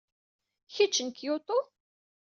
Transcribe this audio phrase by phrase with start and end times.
[0.73, 1.57] Kečč n Kyoto?